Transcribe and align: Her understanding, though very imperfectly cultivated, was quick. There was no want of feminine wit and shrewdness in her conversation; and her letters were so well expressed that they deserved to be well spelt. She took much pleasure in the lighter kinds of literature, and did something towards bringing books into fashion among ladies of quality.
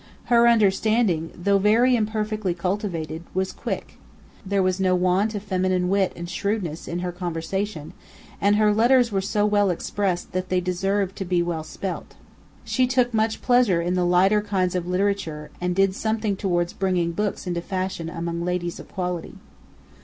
Her 0.33 0.47
understanding, 0.47 1.29
though 1.35 1.59
very 1.59 1.95
imperfectly 1.95 2.55
cultivated, 2.55 3.21
was 3.35 3.51
quick. 3.51 3.99
There 4.43 4.63
was 4.63 4.79
no 4.79 4.95
want 4.95 5.35
of 5.35 5.43
feminine 5.43 5.89
wit 5.89 6.11
and 6.15 6.27
shrewdness 6.27 6.87
in 6.87 7.01
her 7.05 7.11
conversation; 7.11 7.93
and 8.41 8.55
her 8.55 8.73
letters 8.73 9.11
were 9.11 9.21
so 9.21 9.45
well 9.45 9.69
expressed 9.69 10.31
that 10.31 10.49
they 10.49 10.59
deserved 10.59 11.15
to 11.17 11.23
be 11.25 11.43
well 11.43 11.63
spelt. 11.63 12.15
She 12.63 12.87
took 12.87 13.13
much 13.13 13.43
pleasure 13.43 13.79
in 13.79 13.93
the 13.93 14.03
lighter 14.03 14.41
kinds 14.41 14.73
of 14.73 14.87
literature, 14.87 15.51
and 15.61 15.75
did 15.75 15.93
something 15.93 16.35
towards 16.35 16.73
bringing 16.73 17.11
books 17.11 17.45
into 17.45 17.61
fashion 17.61 18.09
among 18.09 18.43
ladies 18.43 18.79
of 18.79 18.91
quality. 18.91 19.35